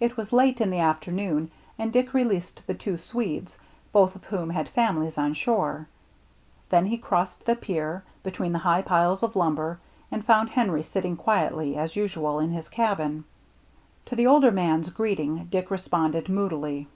[0.00, 3.56] It was late in the afternoon, and Dick released the two Swedes,
[3.90, 5.88] both of whom had families on shore.
[6.68, 9.80] Then he crossed the pier, between the high piles of lumber,
[10.12, 13.24] and found Henry sitting quietly, as usual, in his cabin.
[14.04, 16.86] To the older man's greeting Dick responded moodily.